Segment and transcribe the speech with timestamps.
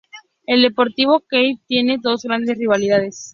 [0.47, 3.29] El Deportivo Cali tiene dos grandes rivalidades.